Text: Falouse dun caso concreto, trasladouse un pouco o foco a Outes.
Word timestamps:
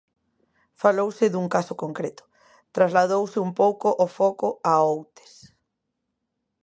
Falouse 0.81 1.25
dun 1.33 1.47
caso 1.55 1.73
concreto, 1.83 2.23
trasladouse 2.75 3.37
un 3.47 3.51
pouco 3.61 3.87
o 4.05 4.07
foco 4.17 4.47
a 4.71 4.73
Outes. 4.91 5.33